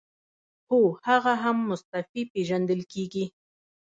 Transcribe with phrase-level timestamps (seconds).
[0.69, 3.25] هو هغه هم مستعفي پیژندل کیږي.